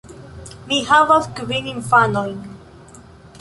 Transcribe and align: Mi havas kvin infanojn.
Mi 0.71 0.79
havas 0.91 1.27
kvin 1.41 1.69
infanojn. 1.73 2.35